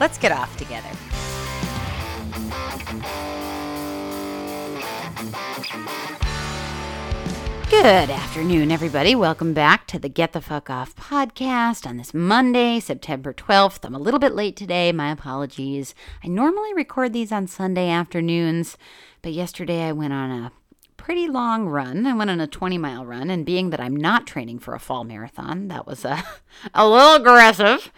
[0.00, 0.88] Let's get off together.
[7.68, 9.14] Good afternoon, everybody.
[9.14, 13.84] Welcome back to the Get the Fuck Off podcast on this Monday, September 12th.
[13.84, 14.92] I'm a little bit late today.
[14.92, 15.94] My apologies.
[16.24, 18.78] I normally record these on Sunday afternoons,
[19.20, 20.52] but yesterday I went on a
[20.96, 22.06] pretty long run.
[22.06, 24.80] I went on a 20 mile run, and being that I'm not training for a
[24.80, 26.22] fall marathon, that was a,
[26.74, 27.92] a little aggressive.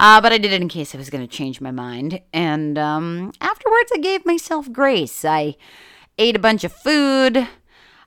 [0.00, 2.22] Uh, but I did it in case I was going to change my mind.
[2.32, 5.26] And um, afterwards, I gave myself grace.
[5.26, 5.56] I
[6.16, 7.46] ate a bunch of food.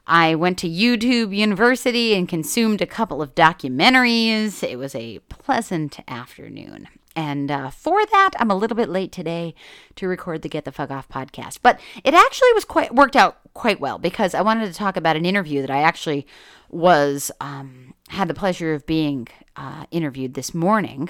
[0.08, 4.64] I went to YouTube University and consumed a couple of documentaries.
[4.64, 6.88] It was a pleasant afternoon.
[7.16, 9.54] And uh, for that, I'm a little bit late today
[9.98, 11.60] to record the Get the Fuck Off podcast.
[11.62, 15.16] But it actually was quite worked out quite well because I wanted to talk about
[15.16, 16.26] an interview that I actually
[16.72, 21.10] was um, had the pleasure of being uh, interviewed this morning.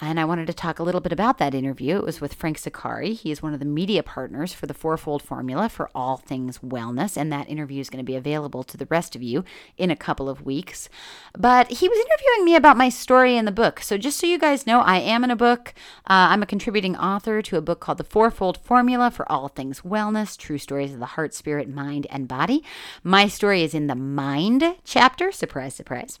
[0.00, 1.96] And I wanted to talk a little bit about that interview.
[1.96, 3.14] It was with Frank Zaccari.
[3.14, 7.16] He is one of the media partners for the Fourfold Formula for all things wellness.
[7.16, 9.44] And that interview is going to be available to the rest of you
[9.76, 10.88] in a couple of weeks.
[11.36, 13.80] But he was interviewing me about my story in the book.
[13.80, 15.74] So just so you guys know, I am in a book.
[16.08, 19.80] Uh, I'm a contributing author to a book called The Fourfold Formula for all things
[19.80, 22.62] wellness true stories of the heart, spirit, mind, and body.
[23.02, 25.32] My story is in the mind chapter.
[25.32, 26.20] Surprise, surprise.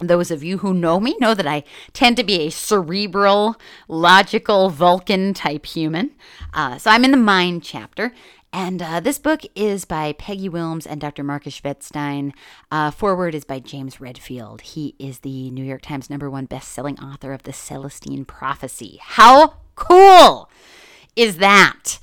[0.00, 3.56] Those of you who know me know that I tend to be a cerebral,
[3.86, 6.12] logical, Vulcan type human.
[6.54, 8.12] Uh, so I'm in the mind chapter.
[8.52, 11.22] And uh, this book is by Peggy Willms and Dr.
[11.22, 12.32] Marcus Wettstein.
[12.70, 14.62] Uh, forward is by James Redfield.
[14.62, 18.98] He is the New York Times number one best-selling author of The Celestine Prophecy.
[19.02, 20.50] How cool
[21.14, 21.98] is that?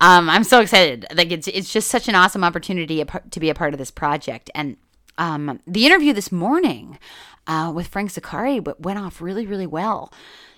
[0.00, 1.06] Um, I'm so excited.
[1.12, 4.50] Like it's it's just such an awesome opportunity to be a part of this project.
[4.54, 4.76] And
[5.18, 6.98] um, the interview this morning
[7.46, 10.12] uh, with Frank Zaccari went off really, really well.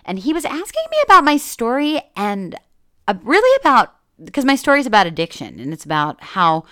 [0.05, 2.55] And he was asking me about my story and
[3.09, 6.65] uh, really about, because my story is about addiction and it's about how.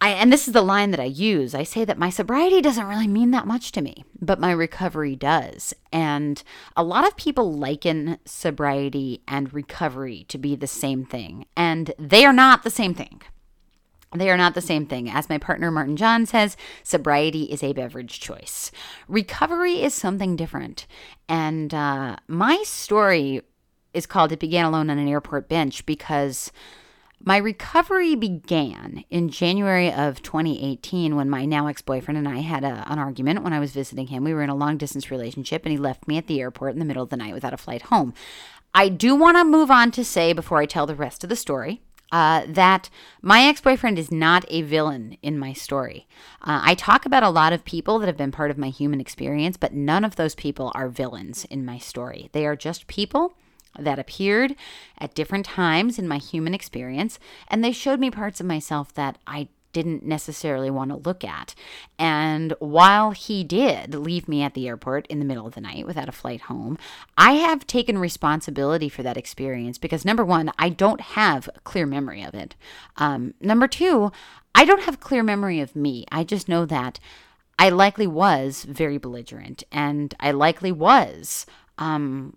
[0.00, 1.56] I, and this is the line that I use.
[1.56, 5.16] I say that my sobriety doesn't really mean that much to me, but my recovery
[5.16, 5.74] does.
[5.92, 6.40] And
[6.76, 12.24] a lot of people liken sobriety and recovery to be the same thing, and they
[12.24, 13.22] are not the same thing.
[14.14, 15.10] They are not the same thing.
[15.10, 18.70] As my partner Martin John says, sobriety is a beverage choice.
[19.06, 20.86] Recovery is something different.
[21.28, 23.42] And uh, my story
[23.92, 26.50] is called It Began Alone on an Airport Bench because
[27.22, 32.64] my recovery began in January of 2018 when my now ex boyfriend and I had
[32.64, 34.24] a, an argument when I was visiting him.
[34.24, 36.78] We were in a long distance relationship and he left me at the airport in
[36.78, 38.14] the middle of the night without a flight home.
[38.72, 41.36] I do want to move on to say before I tell the rest of the
[41.36, 46.06] story uh, that my ex boyfriend is not a villain in my story.
[46.40, 49.00] Uh, I talk about a lot of people that have been part of my human
[49.00, 52.30] experience, but none of those people are villains in my story.
[52.32, 53.34] They are just people
[53.78, 54.56] that appeared
[54.98, 57.18] at different times in my human experience,
[57.48, 61.54] and they showed me parts of myself that I didn't necessarily want to look at.
[61.98, 65.86] And while he did leave me at the airport in the middle of the night
[65.86, 66.78] without a flight home,
[67.16, 71.86] I have taken responsibility for that experience because number one, I don't have a clear
[71.86, 72.54] memory of it.
[72.96, 74.12] Um, number two,
[74.54, 76.04] I don't have clear memory of me.
[76.10, 76.98] I just know that
[77.58, 81.44] I likely was very belligerent and I likely was
[81.76, 82.36] um,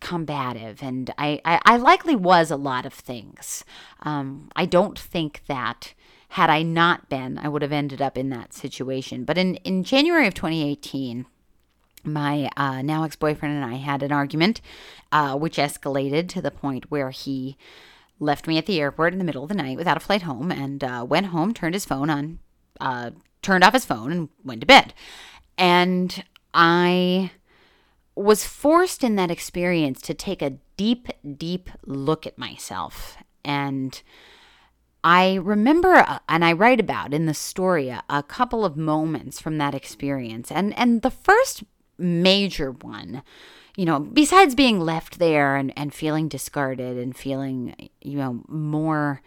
[0.00, 3.64] combative and I, I, I, likely was a lot of things.
[4.02, 5.94] Um, I don't think that
[6.30, 9.24] had I not been, I would have ended up in that situation.
[9.24, 11.26] But in, in January of 2018,
[12.04, 14.60] my uh, now ex boyfriend and I had an argument,
[15.10, 17.56] uh, which escalated to the point where he
[18.20, 20.52] left me at the airport in the middle of the night without a flight home
[20.52, 22.38] and uh, went home, turned his phone on,
[22.80, 23.10] uh,
[23.42, 24.94] turned off his phone, and went to bed.
[25.58, 26.22] And
[26.54, 27.32] I
[28.14, 34.00] was forced in that experience to take a deep, deep look at myself and
[35.02, 39.58] I remember, uh, and I write about in the story a, couple of moments from
[39.58, 40.52] that experience.
[40.52, 41.64] And, and the first
[41.98, 43.22] major one,
[43.76, 49.22] you know, besides being left there and, and feeling discarded and feeling, you know, more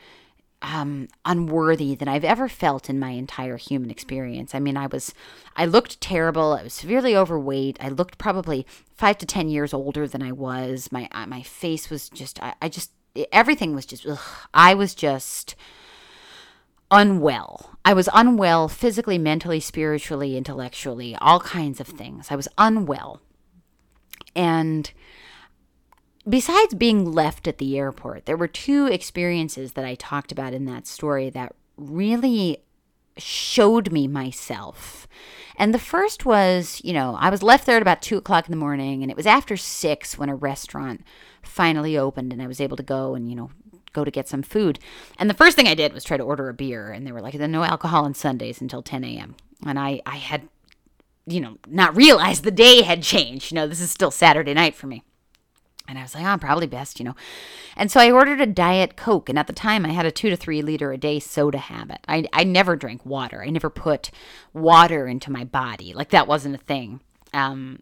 [0.61, 4.55] um, unworthy than I've ever felt in my entire human experience.
[4.55, 5.13] I mean, I was,
[5.57, 6.53] I looked terrible.
[6.53, 7.77] I was severely overweight.
[7.81, 8.65] I looked probably
[8.95, 10.91] five to ten years older than I was.
[10.91, 12.91] My uh, my face was just, I, I just,
[13.31, 14.19] everything was just, ugh,
[14.53, 15.55] I was just
[16.89, 17.77] unwell.
[17.85, 22.27] I was unwell physically, mentally, spiritually, intellectually, all kinds of things.
[22.29, 23.21] I was unwell,
[24.35, 24.91] and
[26.27, 30.65] besides being left at the airport, there were two experiences that I talked about in
[30.65, 32.63] that story that really
[33.17, 35.07] showed me myself.
[35.55, 38.51] And the first was, you know, I was left there at about two o'clock in
[38.51, 41.01] the morning, and it was after six when a restaurant
[41.43, 43.51] finally opened, and I was able to go and, you know,
[43.93, 44.79] go to get some food.
[45.17, 47.21] And the first thing I did was try to order a beer, and they were
[47.21, 49.35] like, no alcohol on Sundays until 10 a.m.
[49.65, 50.49] And I, I had,
[51.27, 53.51] you know, not realized the day had changed.
[53.51, 55.03] You know, this is still Saturday night for me.
[55.87, 57.15] And I was like, oh, probably best, you know.
[57.75, 59.27] And so I ordered a Diet Coke.
[59.27, 61.99] And at the time, I had a two to three liter a day soda habit.
[62.07, 63.43] I, I never drank water.
[63.43, 64.09] I never put
[64.53, 65.93] water into my body.
[65.93, 67.01] Like, that wasn't a thing.
[67.33, 67.79] Um,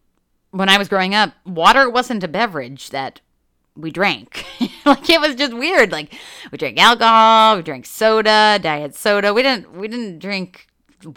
[0.50, 3.20] when I was growing up, water wasn't a beverage that
[3.76, 4.44] we drank.
[4.84, 5.92] like it was just weird.
[5.92, 6.14] Like
[6.50, 9.34] we drank alcohol, we drank soda, diet soda.
[9.34, 10.68] We didn't we didn't drink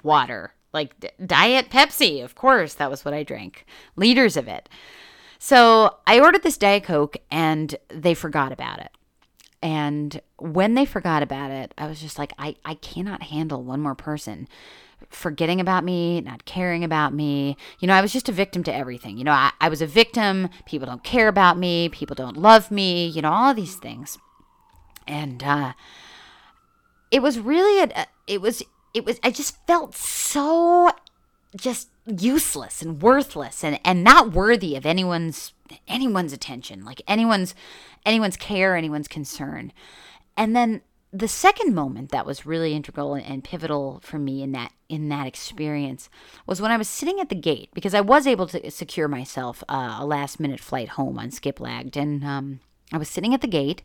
[0.03, 0.53] water.
[0.73, 3.65] Like d- diet Pepsi, of course, that was what I drank.
[3.95, 4.69] Liters of it.
[5.39, 8.89] So I ordered this Diet Coke and they forgot about it.
[9.61, 13.81] And when they forgot about it, I was just like, I, I cannot handle one
[13.81, 14.47] more person
[15.09, 17.57] forgetting about me, not caring about me.
[17.79, 19.17] You know, I was just a victim to everything.
[19.17, 20.49] You know, I, I was a victim.
[20.65, 21.89] People don't care about me.
[21.89, 23.07] People don't love me.
[23.07, 24.17] You know, all these things.
[25.07, 25.73] And uh,
[27.11, 30.91] it was really, a, it was, it was, I just felt so
[31.55, 35.53] just useless and worthless and, and not worthy of anyone's
[35.87, 37.55] anyone's attention like anyone's
[38.05, 39.71] anyone's care anyone's concern.
[40.37, 40.81] And then
[41.11, 45.25] the second moment that was really integral and pivotal for me in that in that
[45.25, 46.09] experience
[46.45, 49.63] was when I was sitting at the gate because I was able to secure myself
[49.69, 51.95] uh, a last minute flight home on Skiplagged.
[51.95, 52.59] And um,
[52.93, 53.81] I was sitting at the gate,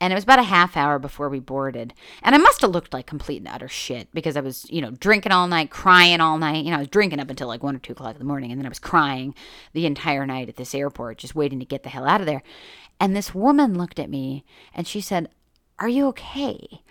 [0.00, 1.92] and it was about a half hour before we boarded.
[2.22, 4.92] And I must have looked like complete and utter shit because I was, you know,
[4.92, 6.64] drinking all night, crying all night.
[6.64, 8.52] You know, I was drinking up until like one or two o'clock in the morning,
[8.52, 9.34] and then I was crying
[9.72, 12.44] the entire night at this airport, just waiting to get the hell out of there.
[13.00, 15.30] And this woman looked at me and she said,
[15.80, 16.82] Are you okay?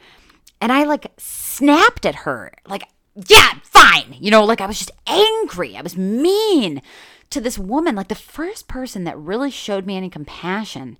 [0.59, 2.83] And I like snapped at her, like,
[3.16, 4.18] Yeah, fine.
[4.19, 5.77] You know, like I was just angry.
[5.77, 6.81] I was mean
[7.30, 10.98] to this woman, like the first person that really showed me any compassion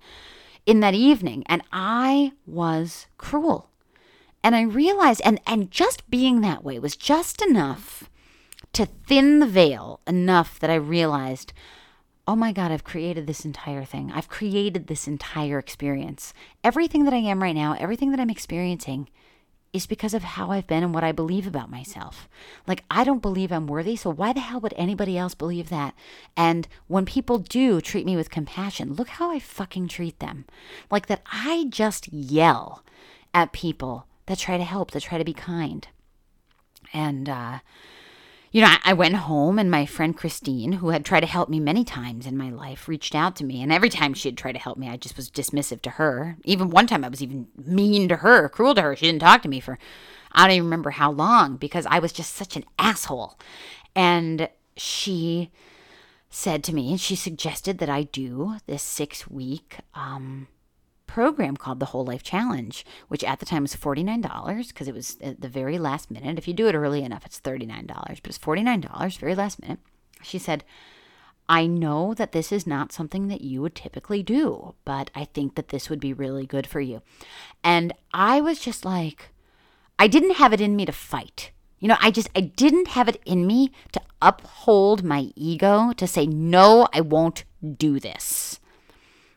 [0.66, 3.70] in that evening and I was cruel.
[4.42, 8.10] And I realized and and just being that way was just enough
[8.72, 11.52] to thin the veil enough that I realized
[12.26, 14.10] oh my God, I've created this entire thing.
[14.10, 16.32] I've created this entire experience.
[16.62, 19.08] Everything that I am right now, everything that I'm experiencing
[19.74, 22.28] is because of how I've been and what I believe about myself.
[22.64, 25.94] Like, I don't believe I'm worthy, so why the hell would anybody else believe that?
[26.36, 30.44] And when people do treat me with compassion, look how I fucking treat them.
[30.92, 32.84] Like, that I just yell
[33.34, 35.88] at people that try to help, that try to be kind.
[36.92, 37.58] And, uh,
[38.54, 41.48] you know, I, I went home and my friend Christine, who had tried to help
[41.48, 43.60] me many times in my life, reached out to me.
[43.60, 46.36] And every time she'd try to help me, I just was dismissive to her.
[46.44, 48.94] Even one time I was even mean to her, cruel to her.
[48.94, 49.76] She didn't talk to me for
[50.30, 53.36] I don't even remember how long because I was just such an asshole.
[53.96, 55.50] And she
[56.30, 60.46] said to me, and she suggested that I do this six week um,
[61.14, 65.16] program called the Whole Life Challenge, which at the time was $49 because it was
[65.20, 66.38] at the very last minute.
[66.38, 69.78] If you do it early enough, it's $39, but it's $49, very last minute.
[70.24, 70.64] She said,
[71.48, 75.54] I know that this is not something that you would typically do, but I think
[75.54, 77.00] that this would be really good for you.
[77.62, 79.30] And I was just like,
[80.00, 81.52] I didn't have it in me to fight.
[81.78, 86.08] You know, I just, I didn't have it in me to uphold my ego to
[86.08, 87.44] say, no, I won't
[87.78, 88.58] do this.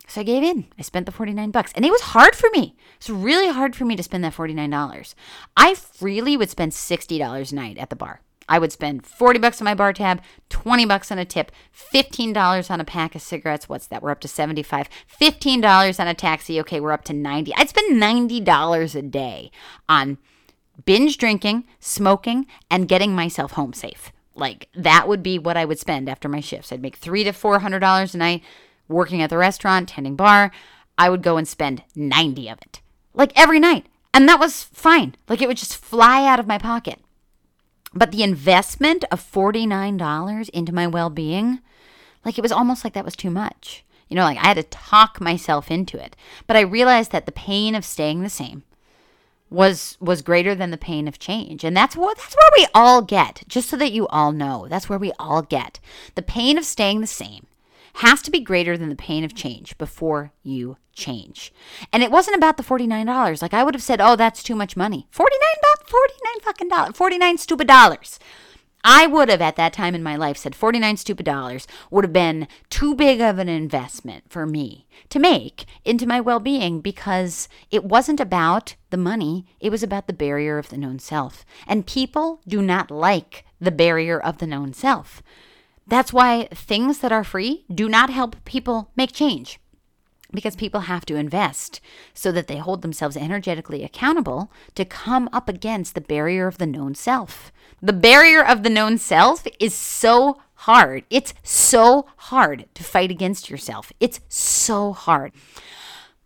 [0.08, 0.66] So I gave in.
[0.80, 1.74] I spent the 49 bucks.
[1.76, 2.76] And it was hard for me.
[2.96, 5.16] It's really hard for me to spend that $49.
[5.58, 8.22] I freely would spend $60 a night at the bar.
[8.50, 11.52] I would spend 40 bucks on my bar tab, 20 bucks on a tip,
[11.94, 13.68] $15 on a pack of cigarettes.
[13.68, 14.02] What's that?
[14.02, 14.88] We're up to 75.
[15.20, 16.60] $15 on a taxi.
[16.62, 17.54] Okay, we're up to 90.
[17.56, 19.52] I'd spend $90 a day
[19.90, 20.18] on
[20.86, 24.14] binge drinking, smoking, and getting myself home safe.
[24.38, 26.72] Like that would be what I would spend after my shifts.
[26.72, 28.44] I'd make three to four hundred dollars a night
[28.88, 30.51] working at the restaurant, tending bar,
[30.98, 32.82] I would go and spend 90 of it.
[33.13, 33.88] Like every night.
[34.13, 35.15] And that was fine.
[35.27, 37.00] Like it would just fly out of my pocket.
[37.94, 41.60] But the investment of $49 into my well being,
[42.25, 43.84] like it was almost like that was too much.
[44.08, 46.15] You know, like I had to talk myself into it.
[46.46, 48.63] But I realized that the pain of staying the same
[49.50, 51.63] was was greater than the pain of change.
[51.63, 53.44] And that's what that's where we all get.
[53.48, 55.79] Just so that you all know, that's where we all get.
[56.15, 57.48] The pain of staying the same
[57.98, 61.51] has to be greater than the pain of change before you change.
[61.92, 63.42] And it wasn't about the $49.
[63.42, 65.25] Like I would have said, "Oh, that's too much money." $49,
[65.88, 66.96] 49 fucking dollars.
[66.96, 68.20] 49 stupid dollars.
[68.84, 72.13] I would have at that time in my life said 49 stupid dollars would have
[72.13, 77.50] been too big of an investment for me to make into my well being because
[77.72, 81.46] it wasn't about the money, it was about the barrier of the known self.
[81.68, 85.22] And people do not like the barrier of the known self.
[85.88, 89.60] That's why things that are free do not help people make change
[90.34, 91.79] because people have to invest
[92.13, 96.67] so that they hold themselves energetically accountable to come up against the barrier of the
[96.67, 97.51] known self.
[97.82, 101.06] The barrier of the known self is so hard.
[101.10, 103.94] It's so hard to fight against yourself.
[104.00, 105.32] It's so hard.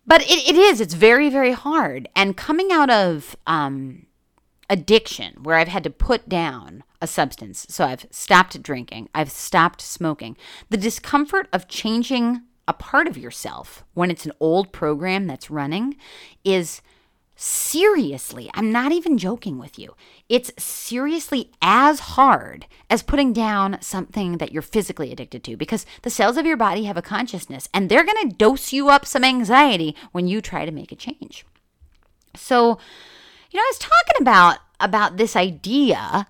[0.07, 2.09] But it, it is, it's very, very hard.
[2.15, 4.07] And coming out of um,
[4.69, 9.81] addiction, where I've had to put down a substance, so I've stopped drinking, I've stopped
[9.81, 10.37] smoking,
[10.69, 15.97] the discomfort of changing a part of yourself when it's an old program that's running
[16.43, 16.81] is
[17.35, 19.95] seriously, I'm not even joking with you.
[20.29, 26.11] It's seriously as hard as putting down something that you're physically addicted to because the
[26.11, 29.23] cells of your body have a consciousness and they're going to dose you up some
[29.23, 31.43] anxiety when you try to make a change.
[32.35, 32.77] So,
[33.49, 36.27] you know, I was talking about about this idea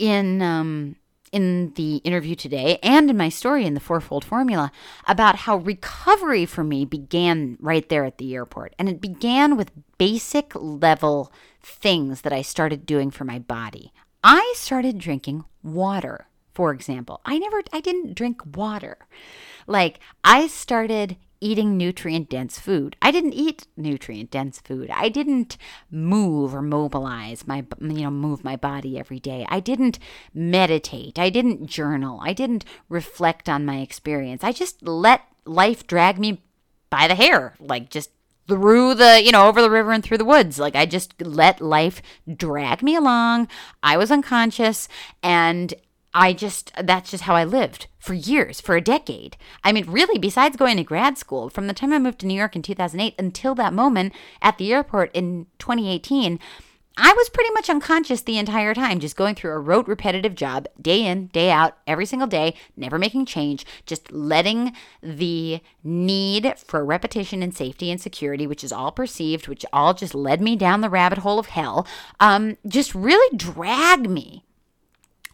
[0.00, 0.96] in um,
[1.30, 4.72] in the interview today and in my story in the fourfold formula
[5.06, 8.74] about how recovery for me began right there at the airport.
[8.78, 13.92] And it began with basic level things that I started doing for my body.
[14.24, 17.20] I started drinking water, for example.
[17.24, 18.98] I never, I didn't drink water.
[19.66, 22.96] Like, I started eating nutrient dense food.
[23.00, 24.90] I didn't eat nutrient dense food.
[24.90, 25.56] I didn't
[25.90, 29.46] move or mobilize my you know move my body every day.
[29.48, 29.98] I didn't
[30.34, 31.18] meditate.
[31.18, 32.20] I didn't journal.
[32.22, 34.44] I didn't reflect on my experience.
[34.44, 36.42] I just let life drag me
[36.90, 38.10] by the hair, like just
[38.46, 40.58] through the, you know, over the river and through the woods.
[40.58, 42.02] Like I just let life
[42.36, 43.48] drag me along.
[43.82, 44.88] I was unconscious
[45.22, 45.72] and
[46.12, 49.36] I just, that's just how I lived for years, for a decade.
[49.62, 52.34] I mean, really, besides going to grad school, from the time I moved to New
[52.34, 54.12] York in 2008 until that moment
[54.42, 56.40] at the airport in 2018,
[56.96, 60.66] I was pretty much unconscious the entire time, just going through a rote, repetitive job,
[60.80, 66.84] day in, day out, every single day, never making change, just letting the need for
[66.84, 70.80] repetition and safety and security, which is all perceived, which all just led me down
[70.80, 71.86] the rabbit hole of hell,
[72.18, 74.44] um, just really drag me.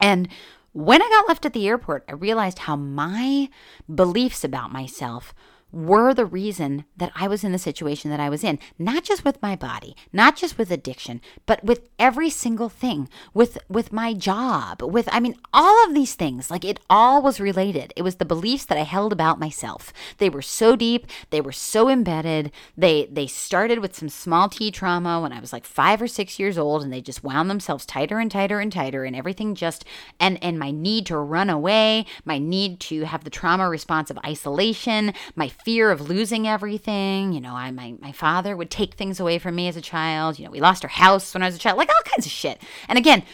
[0.01, 0.29] And
[0.77, 3.49] when I got left at the airport, I realized how my
[3.93, 5.35] beliefs about myself
[5.73, 9.25] were the reason that I was in the situation that I was in, not just
[9.25, 14.15] with my body, not just with addiction, but with every single thing, with with my
[14.15, 17.93] job, with I mean all of these things, like it all was related.
[17.97, 19.93] It was the beliefs that I held about myself.
[20.19, 22.53] They were so deep, they were so embedded.
[22.77, 26.39] They they started with some small T trauma when I was like 5 or 6
[26.39, 29.85] years old and they just wound themselves tighter and tighter and tighter and everything just
[30.21, 34.19] and and my need to run away, my need to have the trauma response of
[34.25, 37.33] isolation, my fear of losing everything.
[37.33, 40.39] You know, I my, my father would take things away from me as a child.
[40.39, 42.31] You know, we lost our house when I was a child, like all kinds of
[42.31, 42.63] shit.
[42.89, 43.25] And again,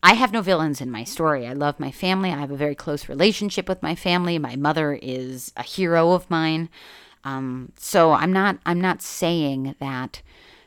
[0.00, 1.44] I have no villains in my story.
[1.44, 2.30] I love my family.
[2.30, 4.38] I have a very close relationship with my family.
[4.38, 6.68] My mother is a hero of mine.
[7.24, 10.22] Um, so I'm not I'm not saying that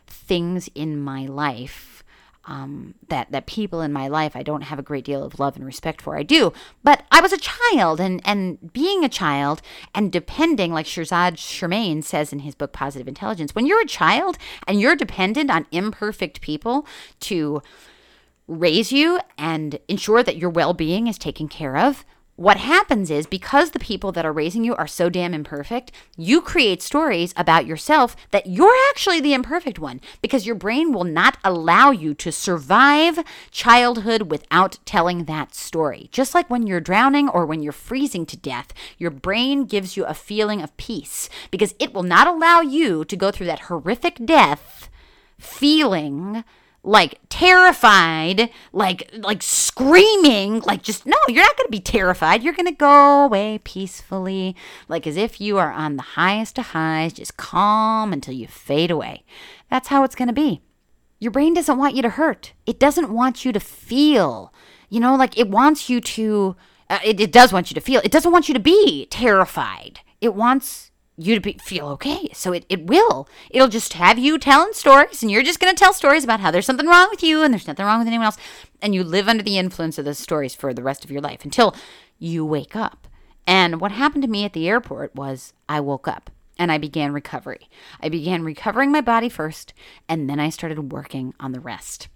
[0.06, 2.04] things in my life
[2.50, 5.56] um, that that people in my life I don't have a great deal of love
[5.56, 6.18] and respect for.
[6.18, 6.52] I do,
[6.84, 9.62] but I was a child, and and being a child
[9.94, 14.38] and depending, like Shirzad Chamine says in his book Positive Intelligence, when you're a child
[14.68, 16.88] and you're dependent on imperfect people
[17.22, 17.62] to
[18.48, 22.04] raise you and ensure that your well-being is taken care of
[22.40, 26.40] what happens is because the people that are raising you are so damn imperfect, you
[26.40, 31.38] create stories about yourself that you're actually the imperfect one because your brain will not
[31.44, 33.20] allow you to survive
[33.52, 36.08] childhood without telling that story.
[36.14, 40.06] Just like when you're drowning or when you're freezing to death, your brain gives you
[40.06, 44.18] a feeling of peace because it will not allow you to go through that horrific
[44.26, 44.90] death
[45.38, 46.46] feeling
[46.84, 52.42] like terrified, like like screaming, like just no, you're not going to be terrified.
[52.44, 54.56] You're going to go away peacefully,
[54.88, 58.92] like as if you are on the highest of highs, just calm until you fade
[58.92, 59.24] away.
[59.70, 60.62] That's how it's going to be.
[61.20, 62.54] your brain doesn't want you to hurt.
[62.66, 64.54] It doesn't want you to feel.
[64.90, 66.56] You know, like it wants you to,
[66.90, 68.02] uh, it, it does want you to feel.
[68.04, 70.00] It doesn't want you to be terrified.
[70.22, 70.89] It wants
[71.20, 72.30] you to be, feel okay.
[72.34, 73.28] So it, it will.
[73.50, 76.50] It'll just have you telling stories, and you're just going to tell stories about how
[76.50, 78.38] there's something wrong with you and there's nothing wrong with anyone else.
[78.82, 81.44] And you live under the influence of those stories for the rest of your life
[81.44, 81.76] until
[82.18, 83.08] you wake up.
[83.46, 87.14] And what happened to me at the airport was I woke up and I began
[87.14, 87.70] recovery.
[88.02, 89.74] I began recovering my body first,
[90.08, 92.10] and then I started working on the rest.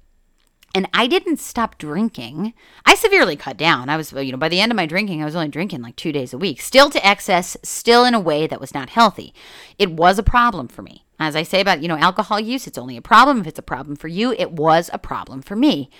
[0.75, 2.53] And I didn't stop drinking.
[2.84, 3.89] I severely cut down.
[3.89, 5.96] I was, you know, by the end of my drinking, I was only drinking like
[5.96, 9.36] two days a week, still to excess, still in a way that was not healthy.
[9.77, 11.06] It was a problem for me.
[11.20, 13.63] As I say about, you know, alcohol use, it's only a problem if it's a
[13.63, 14.32] problem for you.
[14.32, 15.92] It was a problem for me.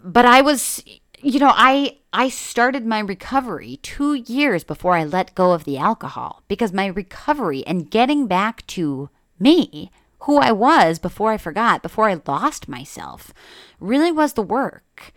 [0.00, 0.84] But I was,
[1.20, 5.76] you know, I I started my recovery 2 years before I let go of the
[5.78, 11.82] alcohol because my recovery and getting back to me, who I was before I forgot,
[11.82, 13.32] before I lost myself,
[13.80, 15.12] really was the work.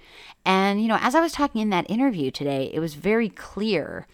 [0.46, 4.08] And you know, as I was talking in that interview today, it was very clear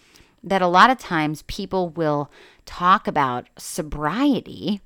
[0.44, 2.32] that a lot of times people will
[2.65, 4.82] talk about sobriety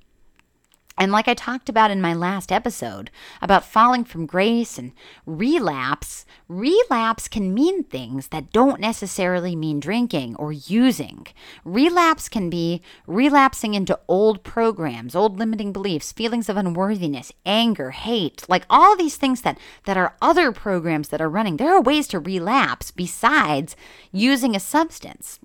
[0.97, 3.09] and like I talked about in my last episode
[3.41, 4.91] about falling from grace and
[5.25, 11.27] relapse, relapse can mean things that don't necessarily mean drinking or using.
[11.63, 18.43] Relapse can be relapsing into old programs, old limiting beliefs, feelings of unworthiness, anger, hate,
[18.49, 21.57] like all these things that, that are other programs that are running.
[21.57, 23.75] There are ways to relapse besides
[24.11, 25.39] using a substance.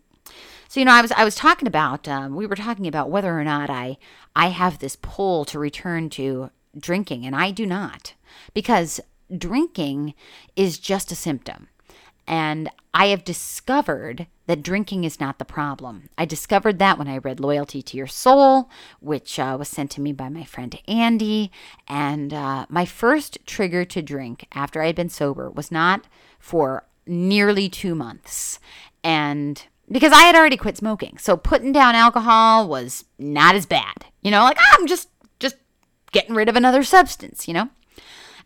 [0.69, 3.39] So you know, I was I was talking about um, we were talking about whether
[3.39, 3.99] or not I
[4.35, 8.15] I have this pull to return to drinking, and I do not
[8.55, 9.01] because
[9.37, 10.15] drinking
[10.55, 11.69] is just a symptom.
[12.29, 16.09] And I have discovered that drinking is not the problem.
[16.19, 18.69] I discovered that when I read Loyalty to Your Soul,
[19.01, 21.53] which uh, was sent to me by my friend Andy.
[21.87, 26.07] And uh, my first trigger to drink after I had been sober was not
[26.41, 28.59] for nearly two months.
[29.05, 31.19] And because I had already quit smoking.
[31.19, 34.07] So putting down alcohol was not as bad.
[34.23, 35.57] You know, like ah, I'm just just
[36.13, 37.69] getting rid of another substance, you know?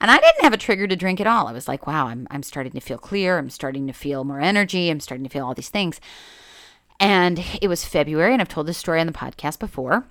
[0.03, 1.46] And I didn't have a trigger to drink at all.
[1.46, 3.38] I was like, wow, I'm I'm starting to feel clear.
[3.38, 4.90] I'm starting to feel more energy.
[4.90, 6.00] I'm starting to feel all these things.
[6.98, 10.07] And it was February, and I've told this story on the podcast before.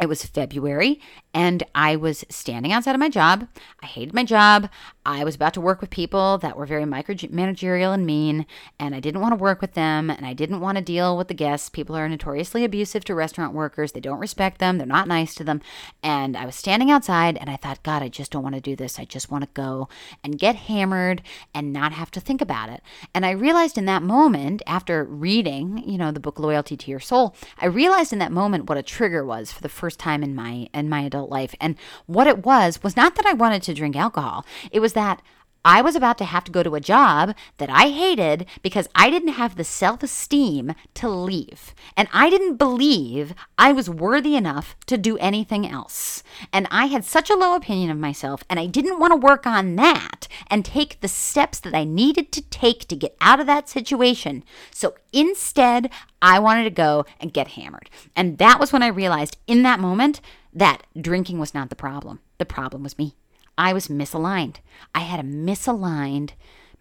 [0.00, 1.00] It was February
[1.34, 3.48] and I was standing outside of my job.
[3.82, 4.70] I hated my job.
[5.04, 8.46] I was about to work with people that were very micromanagerial and mean,
[8.78, 11.28] and I didn't want to work with them, and I didn't want to deal with
[11.28, 11.68] the guests.
[11.68, 13.92] People are notoriously abusive to restaurant workers.
[13.92, 15.60] They don't respect them, they're not nice to them.
[16.02, 18.76] And I was standing outside and I thought, God, I just don't want to do
[18.76, 18.98] this.
[18.98, 19.88] I just want to go
[20.22, 22.80] and get hammered and not have to think about it.
[23.12, 27.00] And I realized in that moment, after reading, you know, the book Loyalty to Your
[27.00, 30.34] Soul, I realized in that moment what a trigger was for the first time in
[30.34, 31.54] my in my adult life.
[31.60, 34.46] And what it was was not that I wanted to drink alcohol.
[34.72, 35.20] It was that
[35.64, 39.08] I was about to have to go to a job that I hated because I
[39.08, 41.74] didn't have the self esteem to leave.
[41.96, 46.22] And I didn't believe I was worthy enough to do anything else.
[46.52, 49.46] And I had such a low opinion of myself, and I didn't want to work
[49.46, 53.46] on that and take the steps that I needed to take to get out of
[53.46, 54.44] that situation.
[54.70, 57.88] So instead, I wanted to go and get hammered.
[58.14, 60.20] And that was when I realized in that moment
[60.52, 62.20] that drinking was not the problem.
[62.38, 63.14] The problem was me.
[63.56, 64.56] I was misaligned.
[64.94, 66.30] I had a misaligned,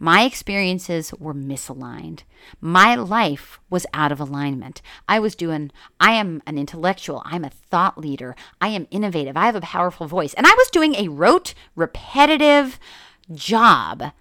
[0.04, 2.24] my experiences were misaligned.
[2.60, 4.82] My life was out of alignment.
[5.08, 7.22] I was doing, I am an intellectual.
[7.24, 8.36] I'm a thought leader.
[8.60, 9.38] I am innovative.
[9.38, 10.34] I have a powerful voice.
[10.34, 12.80] And I was doing a rote, repetitive
[13.32, 14.12] job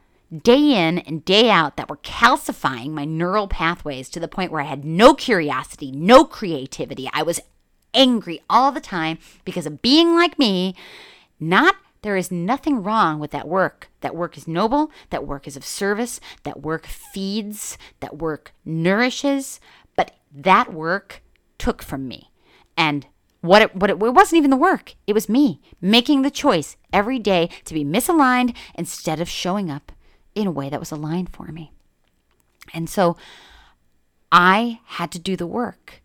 [0.43, 4.62] day in and day out that were calcifying my neural pathways to the point where
[4.62, 7.11] I had no curiosity, no creativity.
[7.12, 7.41] I was
[7.93, 10.77] angry all the time because of being like me,
[11.41, 13.91] not there is nothing wrong with that work.
[14.01, 19.61] That work is noble, that work is of service, that work feeds, that work nourishes,
[19.97, 21.23] but that work
[21.59, 22.31] took from me.
[22.77, 23.07] And
[23.41, 26.77] what it, what it, it wasn't even the work, it was me making the choice
[26.93, 29.93] every day to be misaligned instead of showing up
[30.35, 31.73] in a way that was aligned for me.
[32.75, 33.17] And so
[34.31, 36.03] I had to do the work.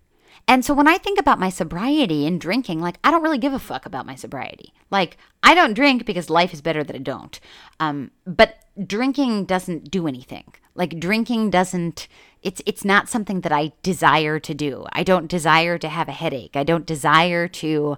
[0.47, 3.53] And so when I think about my sobriety and drinking, like I don't really give
[3.53, 4.73] a fuck about my sobriety.
[4.89, 7.37] Like I don't drink because life is better that I don't.
[7.79, 8.55] Um, but
[8.85, 10.45] drinking doesn't do anything.
[10.73, 12.07] Like drinking doesn't.
[12.43, 14.85] It's it's not something that I desire to do.
[14.93, 16.55] I don't desire to have a headache.
[16.55, 17.97] I don't desire to.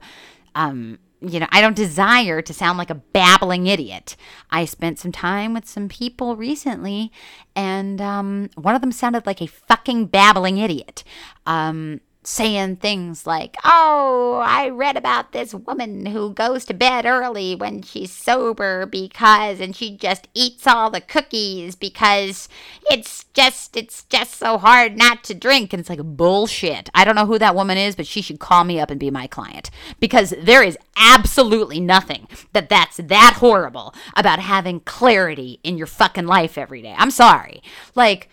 [0.56, 4.16] Um, you know, I don't desire to sound like a babbling idiot.
[4.52, 7.12] I spent some time with some people recently,
[7.58, 11.04] and um, one of them sounded like a fucking babbling idiot.
[11.46, 17.56] Um, saying things like, Oh, I read about this woman who goes to bed early
[17.56, 22.48] when she's sober because, and she just eats all the cookies because
[22.90, 25.74] it's just, it's just so hard not to drink.
[25.74, 26.90] And it's like bullshit.
[26.94, 29.10] I don't know who that woman is, but she should call me up and be
[29.10, 35.80] my client because there is absolutely nothing that that's that horrible about having clarity in
[35.80, 36.94] your fucking life every day.
[36.96, 37.64] I'm sorry.
[37.96, 38.30] Like,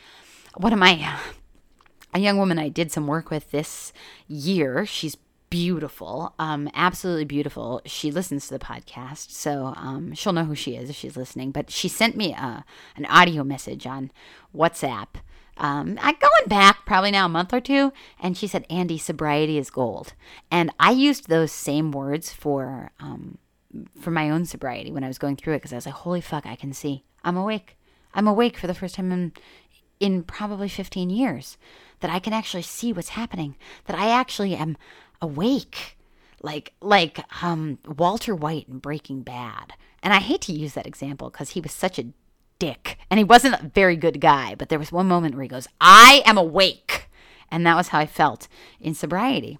[0.54, 1.18] what am I?
[2.16, 3.92] A young woman I did some work with this
[4.26, 4.86] year.
[4.86, 5.18] She's
[5.50, 7.82] beautiful, um, absolutely beautiful.
[7.84, 11.50] She listens to the podcast, so um, she'll know who she is if she's listening.
[11.50, 12.64] But she sent me a,
[12.96, 14.10] an audio message on
[14.56, 15.08] WhatsApp.
[15.58, 19.58] Um, I going back probably now a month or two, and she said, "Andee, sobriety
[19.58, 20.14] is gold,"
[20.50, 23.36] and I used those same words for um,
[24.00, 26.22] for my own sobriety when I was going through it because I was like, "Holy
[26.22, 27.04] fuck, I can see.
[27.24, 27.76] I'm awake.
[28.14, 29.32] I'm awake for the first time in
[30.00, 31.58] in probably 15 years."
[32.00, 33.56] That I can actually see what's happening,
[33.86, 34.76] that I actually am
[35.20, 35.96] awake.
[36.42, 39.72] Like like um Walter White in Breaking Bad.
[40.02, 42.06] And I hate to use that example because he was such a
[42.58, 45.48] dick and he wasn't a very good guy, but there was one moment where he
[45.48, 47.08] goes, "I am awake."
[47.50, 48.48] And that was how I felt
[48.80, 49.58] in sobriety.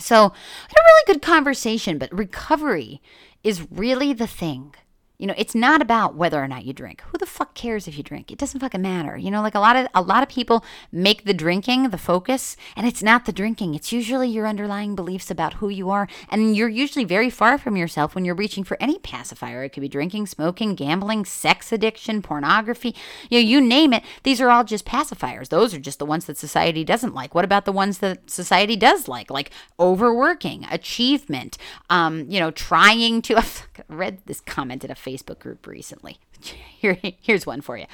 [0.00, 3.00] So, I had a really good conversation, but recovery
[3.42, 4.74] is really the thing
[5.18, 7.02] you know, it's not about whether or not you drink.
[7.08, 8.30] Who the fuck cares if you drink?
[8.30, 9.16] It doesn't fucking matter.
[9.16, 12.56] You know, like a lot of a lot of people make the drinking the focus,
[12.76, 13.74] and it's not the drinking.
[13.74, 17.76] It's usually your underlying beliefs about who you are, and you're usually very far from
[17.76, 19.64] yourself when you're reaching for any pacifier.
[19.64, 22.94] It could be drinking, smoking, gambling, sex addiction, pornography.
[23.28, 24.04] You know, you name it.
[24.22, 25.48] These are all just pacifiers.
[25.48, 27.34] Those are just the ones that society doesn't like.
[27.34, 29.50] What about the ones that society does like, like
[29.80, 31.58] overworking, achievement,
[31.90, 33.38] um, you know, trying to.
[33.38, 33.44] I
[33.88, 36.18] read this comment in a Facebook group recently.
[36.78, 37.86] Here, here's one for you.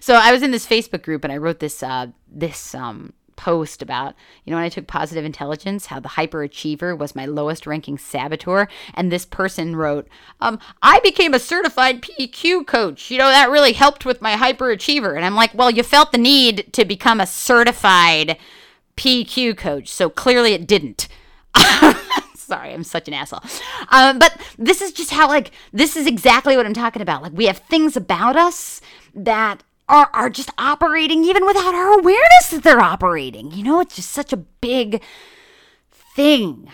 [0.00, 3.82] So I was in this Facebook group and I wrote this uh, this um, post
[3.82, 7.98] about you know when I took positive intelligence, how the hyperachiever was my lowest ranking
[7.98, 10.06] saboteur, and this person wrote,
[10.40, 13.10] um, "I became a certified PQ coach.
[13.10, 16.18] You know that really helped with my hyperachiever." And I'm like, "Well, you felt the
[16.18, 18.36] need to become a certified
[18.96, 21.08] PQ coach, so clearly it didn't."
[22.48, 23.42] Sorry, I'm such an asshole.
[23.90, 27.22] Um, but this is just how, like, this is exactly what I'm talking about.
[27.22, 28.80] Like, we have things about us
[29.14, 33.52] that are, are just operating even without our awareness that they're operating.
[33.52, 35.02] You know, it's just such a big
[35.90, 36.70] thing.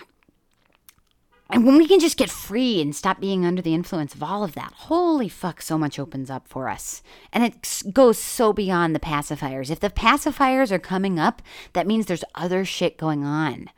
[1.50, 4.44] And when we can just get free and stop being under the influence of all
[4.44, 7.02] of that, holy fuck, so much opens up for us.
[7.32, 9.72] And it goes so beyond the pacifiers.
[9.72, 13.70] If the pacifiers are coming up, that means there's other shit going on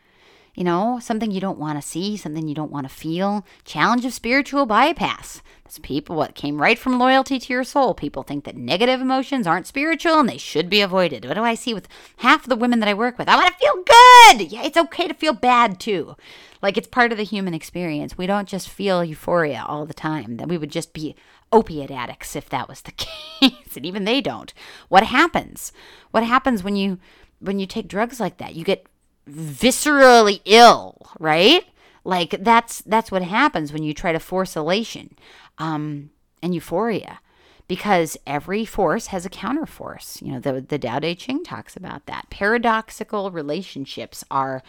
[0.57, 3.45] you know, something you don't want to see, something you don't want to feel.
[3.65, 5.43] Challenge of spiritual bypass.
[5.63, 7.93] That's people what came right from loyalty to your soul.
[7.93, 11.27] People think that negative emotions aren't spiritual and they should be avoided.
[11.27, 11.89] What do I see with
[12.19, 13.29] half the women that I work with?
[13.29, 14.51] I want to feel good.
[14.51, 16.17] Yeah, it's okay to feel bad too.
[16.63, 18.17] Like it's part of the human experience.
[18.17, 20.39] We don't just feel euphoria all the time.
[20.39, 21.15] That we would just be
[21.53, 23.77] opiate addicts if that was the case.
[23.77, 24.55] and even they don't.
[24.89, 25.71] What happens?
[26.13, 26.99] What happens when you
[27.41, 28.55] when you take drugs like that?
[28.55, 28.87] You get
[29.29, 31.65] viscerally ill, right?
[32.05, 35.17] Like that's that's what happens when you try to force elation
[35.59, 36.11] um,
[36.43, 37.21] and euphoria,
[37.67, 40.23] because every force has a counterforce.
[40.23, 42.31] You know, the the Tao Te Ching talks about that.
[42.31, 44.63] Paradoxical relationships are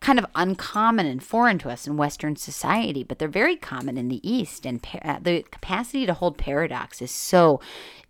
[0.00, 4.08] kind of uncommon and foreign to us in Western society, but they're very common in
[4.08, 4.64] the East.
[4.64, 7.60] And uh, the capacity to hold paradox is so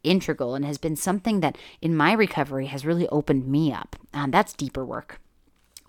[0.03, 3.97] integral and has been something that in my recovery has really opened me up.
[4.13, 5.21] Um, that's deeper work.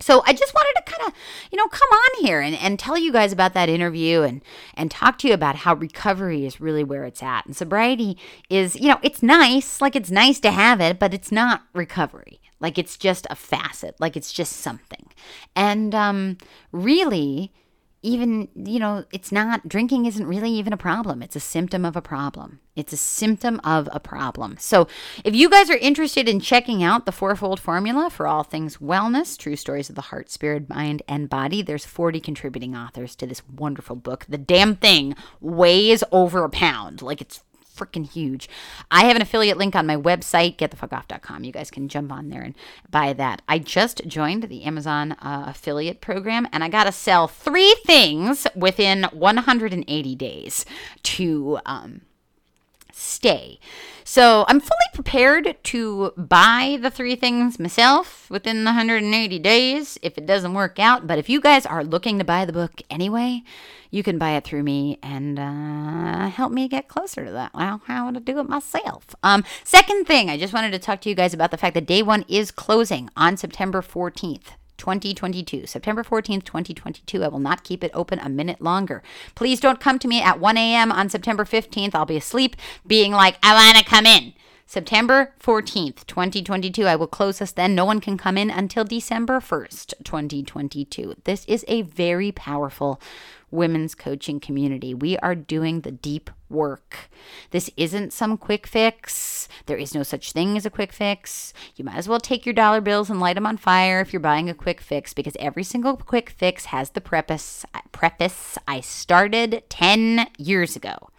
[0.00, 1.14] So I just wanted to kind of,
[1.52, 4.42] you know, come on here and, and tell you guys about that interview and
[4.74, 7.46] and talk to you about how recovery is really where it's at.
[7.46, 8.16] And sobriety
[8.48, 12.40] is, you know, it's nice, like it's nice to have it, but it's not recovery.
[12.60, 15.06] Like it's just a facet, like it's just something.
[15.54, 16.38] And um
[16.72, 17.52] really
[18.02, 21.22] even, you know, it's not, drinking isn't really even a problem.
[21.22, 22.60] It's a symptom of a problem.
[22.74, 24.56] It's a symptom of a problem.
[24.58, 24.88] So,
[25.22, 29.36] if you guys are interested in checking out the fourfold formula for all things wellness,
[29.36, 33.42] true stories of the heart, spirit, mind, and body, there's 40 contributing authors to this
[33.46, 34.24] wonderful book.
[34.28, 37.02] The damn thing weighs over a pound.
[37.02, 37.42] Like, it's
[37.80, 38.48] freaking huge.
[38.90, 41.44] I have an affiliate link on my website, getthefuckoff.com.
[41.44, 42.54] You guys can jump on there and
[42.90, 43.42] buy that.
[43.48, 48.46] I just joined the Amazon uh, affiliate program and I got to sell three things
[48.54, 50.64] within 180 days
[51.02, 52.02] to um,
[53.00, 53.58] stay.
[54.04, 60.18] So I'm fully prepared to buy the three things myself within the 180 days if
[60.18, 61.06] it doesn't work out.
[61.06, 63.42] But if you guys are looking to buy the book anyway,
[63.90, 67.54] you can buy it through me and uh, help me get closer to that.
[67.54, 69.14] Well, how to do it myself.
[69.22, 71.86] Um, second thing, I just wanted to talk to you guys about the fact that
[71.86, 74.54] day one is closing on September 14th.
[74.80, 75.66] 2022.
[75.66, 77.22] September 14th, 2022.
[77.22, 79.02] I will not keep it open a minute longer.
[79.34, 80.90] Please don't come to me at 1 a.m.
[80.90, 81.94] on September 15th.
[81.94, 84.32] I'll be asleep, being like, I want to come in.
[84.66, 86.86] September 14th, 2022.
[86.86, 87.74] I will close this then.
[87.74, 91.16] No one can come in until December 1st, 2022.
[91.24, 93.00] This is a very powerful
[93.50, 94.94] women's coaching community.
[94.94, 97.10] We are doing the deep work.
[97.50, 99.48] This isn't some quick fix.
[99.66, 101.52] There is no such thing as a quick fix.
[101.76, 104.20] You might as well take your dollar bills and light them on fire if you're
[104.20, 109.64] buying a quick fix because every single quick fix has the preface preface I started
[109.68, 111.10] 10 years ago.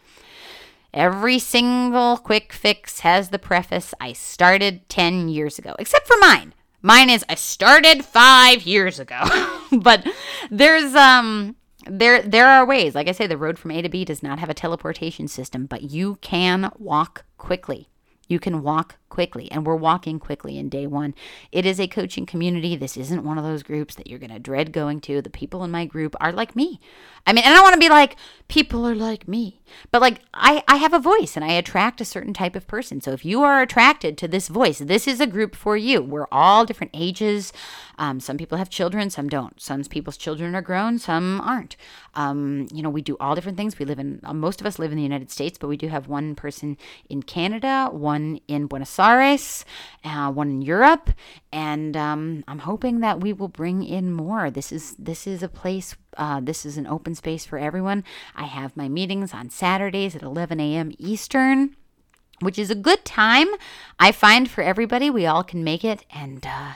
[0.94, 6.54] Every single quick fix has the preface I started 10 years ago, except for mine.
[6.82, 9.22] Mine is I started 5 years ago.
[9.72, 10.06] but
[10.50, 12.96] there's um there there are ways.
[12.96, 15.66] Like I say the road from A to B does not have a teleportation system,
[15.66, 17.90] but you can walk quickly.
[18.28, 21.14] You can walk quickly, and we're walking quickly in day one.
[21.52, 22.76] It is a coaching community.
[22.76, 25.22] This isn't one of those groups that you're going to dread going to.
[25.22, 26.80] The people in my group are like me.
[27.28, 28.16] I mean, and I don't want to be like,
[28.48, 32.06] people are like me, but like I, I have a voice and I attract a
[32.06, 33.00] certain type of person.
[33.00, 36.02] So if you are attracted to this voice, this is a group for you.
[36.02, 37.54] We're all different ages.
[38.00, 39.62] Um, some people have children, some don't.
[39.62, 41.76] Some people's children are grown, some aren't.
[42.16, 43.78] Um, you know, we do all different things.
[43.78, 45.90] We live in, uh, most of us live in the United States, but we do
[45.90, 46.78] have one person
[47.10, 49.66] in Canada, one in Buenos Aires,
[50.04, 51.12] uh, one in Europe,
[51.52, 54.50] and um, I'm hoping that we will bring in more.
[54.50, 55.96] This is this is a place.
[56.18, 58.04] Uh, this is an open space for everyone.
[58.36, 60.92] I have my meetings on Saturdays at 11 a.m.
[60.98, 61.76] Eastern
[62.42, 63.48] which is a good time
[64.00, 65.10] I find for everybody.
[65.10, 66.74] We all can make it, and uh,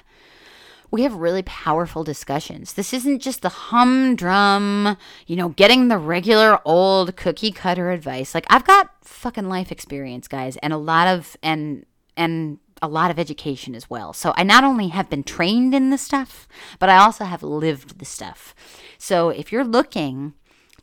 [0.92, 2.74] we have really powerful discussions.
[2.74, 8.34] This isn't just the humdrum, you know, getting the regular old cookie cutter advice.
[8.34, 11.86] Like I've got fucking life experience, guys, and a lot of and
[12.17, 14.13] and a lot of education as well.
[14.13, 16.47] So I not only have been trained in this stuff,
[16.80, 18.54] but I also have lived the stuff.
[18.97, 20.34] So if you're looking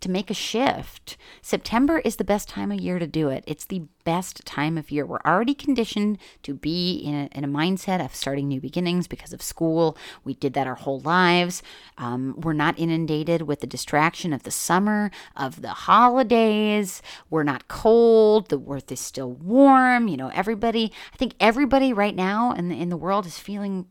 [0.03, 3.45] to make a shift, September is the best time of year to do it.
[3.47, 5.07] It's the best time of year.
[5.07, 9.33] We're already conditioned to be in a, in a mindset of starting new beginnings because
[9.33, 9.97] of school.
[10.25, 11.63] We did that our whole lives.
[11.99, 17.01] Um, we're not inundated with the distraction of the summer, of the holidays.
[17.31, 18.49] We're not cold.
[18.49, 20.09] The earth is still warm.
[20.09, 23.87] You know, everybody, I think everybody right now in the, in the world is feeling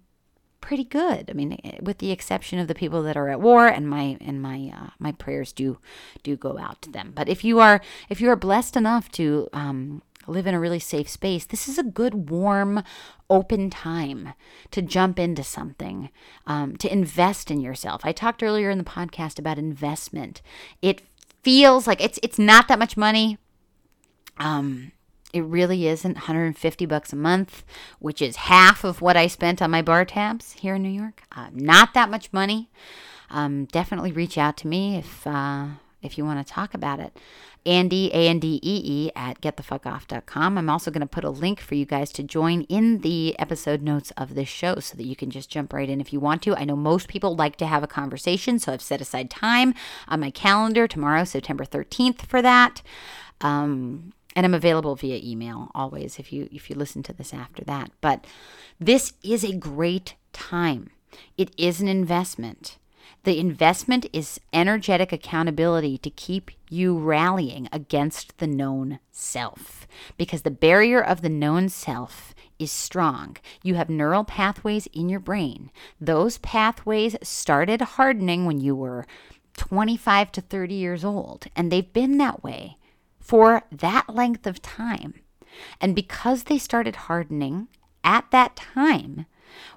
[0.61, 1.29] pretty good.
[1.29, 4.17] I mean, eh, with the exception of the people that are at war, and my
[4.21, 5.79] and my uh, my prayers do
[6.23, 7.11] do go out to them.
[7.13, 10.79] But if you are if you are blessed enough to um, live in a really
[10.79, 12.83] safe space, this is a good, warm,
[13.29, 14.33] open time
[14.71, 16.09] to jump into something,
[16.45, 18.01] um, to invest in yourself.
[18.03, 20.41] I talked earlier in the podcast about investment.
[20.81, 21.01] It
[21.43, 23.37] feels like it's it's not that much money.
[24.37, 24.91] Um,
[25.33, 27.63] it really isn't 150 bucks a month,
[27.99, 31.23] which is half of what I spent on my bar tabs here in New York.
[31.31, 32.69] Uh, not that much money.
[33.29, 35.67] Um, definitely reach out to me if uh,
[36.01, 37.17] if you want to talk about it.
[37.65, 40.57] Andee, A-N-D-E-E, at getthefuckoff.com.
[40.57, 43.83] I'm also going to put a link for you guys to join in the episode
[43.83, 46.41] notes of this show so that you can just jump right in if you want
[46.43, 46.55] to.
[46.55, 49.75] I know most people like to have a conversation, so I've set aside time
[50.07, 52.81] on my calendar tomorrow, September 13th, for that.
[53.41, 57.63] Um, and I'm available via email always if you if you listen to this after
[57.65, 57.91] that.
[58.01, 58.25] But
[58.79, 60.91] this is a great time.
[61.37, 62.77] It is an investment.
[63.23, 69.85] The investment is energetic accountability to keep you rallying against the known self
[70.17, 73.37] because the barrier of the known self is strong.
[73.63, 75.71] You have neural pathways in your brain.
[75.99, 79.05] Those pathways started hardening when you were
[79.57, 82.77] 25 to 30 years old, and they've been that way
[83.21, 85.13] for that length of time.
[85.79, 87.67] And because they started hardening
[88.03, 89.25] at that time,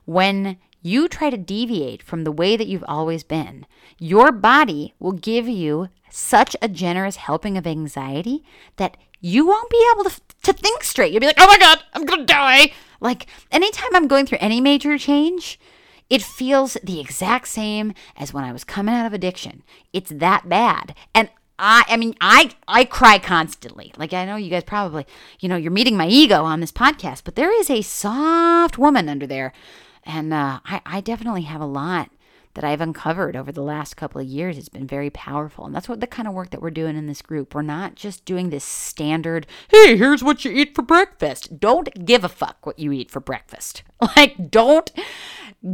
[0.05, 3.67] when you try to deviate from the way that you've always been,
[3.99, 8.45] your body will give you such a generous helping of anxiety
[8.77, 11.13] that you won't be able to, to think straight.
[11.13, 12.73] You'll be like, oh my God, I'm going to die.
[13.01, 15.59] Like anytime I'm going through any major change,
[16.11, 19.63] it feels the exact same as when I was coming out of addiction.
[19.93, 20.95] It's that bad.
[21.15, 23.93] And I I mean I I cry constantly.
[23.97, 25.07] Like I know you guys probably,
[25.41, 29.09] you know, you're meeting my ego on this podcast, but there is a soft woman
[29.09, 29.53] under there.
[30.05, 32.11] And uh, I, I definitely have a lot
[32.55, 34.57] that I've uncovered over the last couple of years.
[34.57, 35.67] It's been very powerful.
[35.67, 37.55] And that's what the kind of work that we're doing in this group.
[37.55, 41.59] We're not just doing this standard, hey, here's what you eat for breakfast.
[41.59, 43.83] Don't give a fuck what you eat for breakfast.
[44.17, 44.93] Like, don't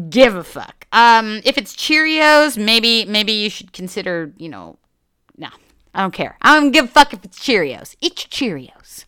[0.09, 0.87] give a fuck.
[0.93, 4.79] Um, if it's Cheerios, maybe maybe you should consider, you know,
[5.37, 5.49] no,
[5.95, 6.37] I don't care.
[6.43, 7.97] I don't give a fuck if it's Cheerios.
[8.01, 9.05] Eat your Cheerios.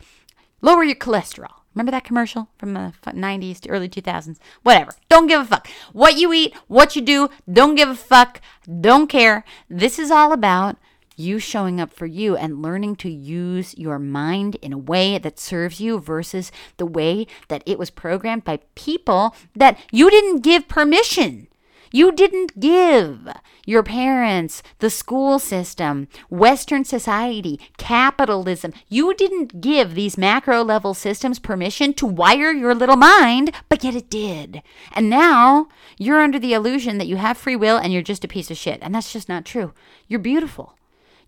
[0.60, 1.62] Lower your cholesterol.
[1.74, 4.38] Remember that commercial from the 90s to early 2000s?
[4.62, 4.92] Whatever.
[5.08, 5.68] Don't give a fuck.
[5.92, 8.40] What you eat, what you do, don't give a fuck.
[8.80, 9.44] Don't care.
[9.70, 10.76] This is all about
[11.16, 15.38] you showing up for you and learning to use your mind in a way that
[15.38, 20.68] serves you versus the way that it was programmed by people that you didn't give
[20.68, 21.48] permission.
[21.94, 23.28] You didn't give
[23.66, 28.72] your parents, the school system, Western society, capitalism.
[28.88, 33.94] You didn't give these macro level systems permission to wire your little mind, but yet
[33.94, 34.62] it did.
[34.92, 38.28] And now you're under the illusion that you have free will and you're just a
[38.28, 38.78] piece of shit.
[38.81, 39.74] And that's just not true.
[40.09, 40.78] You're beautiful.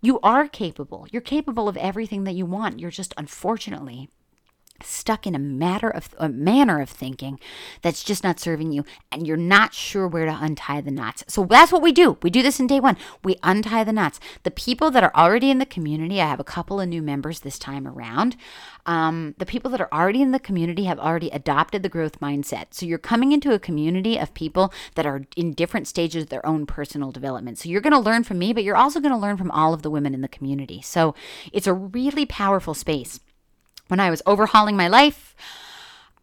[0.01, 1.07] You are capable.
[1.13, 2.81] You're capable of everything that you want.
[2.81, 4.09] You're just unfortunately
[4.83, 7.39] stuck in a matter of a manner of thinking
[7.83, 11.25] that's just not serving you and you're not sure where to untie the knots.
[11.29, 12.19] So that's what we do.
[12.23, 12.97] We do this in day 1.
[13.23, 14.21] We untie the knots.
[14.43, 17.41] The people that are already in the community, I have a couple of new members
[17.41, 18.37] this time around.
[18.87, 22.67] Um, the people that are already in the community have already adopted the growth mindset.
[22.75, 26.45] So you're coming into a community of people that are in different stages of their
[26.45, 27.59] own personal development.
[27.59, 29.73] So you're going to learn from me, but you're also going to learn from all
[29.73, 30.83] of the women in the community.
[30.83, 31.15] So
[31.53, 33.21] it's a really powerful space
[33.89, 35.35] when I was overhauling my life,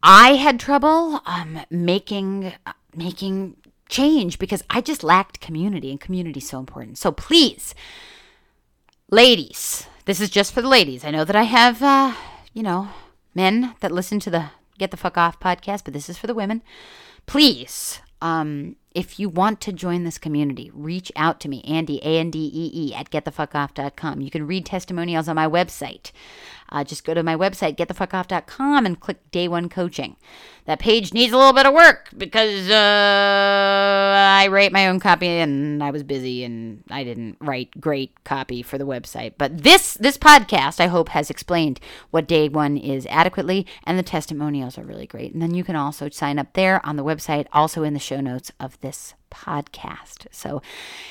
[0.02, 2.52] I had trouble um, making
[2.94, 3.56] making
[3.88, 6.98] change because I just lacked community, and community is so important.
[6.98, 7.74] So please,
[9.10, 11.04] ladies, this is just for the ladies.
[11.04, 12.14] I know that I have, uh,
[12.52, 12.88] you know,
[13.34, 14.46] men that listen to the
[14.78, 16.62] Get the Fuck Off podcast, but this is for the women.
[17.26, 22.18] Please, um, if you want to join this community, reach out to me, Andee, A
[22.18, 24.20] N D E E, at getthefuckoff.com.
[24.20, 26.10] You can read testimonials on my website.
[26.72, 30.16] Uh, just go to my website, getthefuckoff.com, and click Day One Coaching.
[30.64, 35.26] That page needs a little bit of work because uh, I write my own copy
[35.26, 39.34] and I was busy and I didn't write great copy for the website.
[39.36, 41.78] But this this podcast, I hope, has explained
[42.10, 45.34] what Day One is adequately, and the testimonials are really great.
[45.34, 48.22] And then you can also sign up there on the website, also in the show
[48.22, 50.26] notes of this podcast.
[50.30, 50.62] So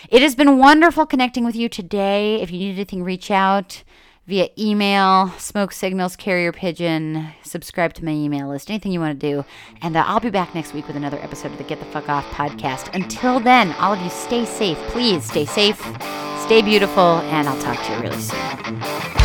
[0.09, 2.41] it has been wonderful connecting with you today.
[2.41, 3.83] If you need anything, reach out
[4.31, 9.27] via email, smoke signals, carrier pigeon, subscribe to my email list, anything you want to
[9.33, 9.43] do.
[9.81, 12.07] And uh, I'll be back next week with another episode of the Get the Fuck
[12.07, 12.95] Off podcast.
[12.95, 14.77] Until then, all of you stay safe.
[14.87, 15.81] Please stay safe,
[16.45, 19.20] stay beautiful, and I'll talk to you really soon.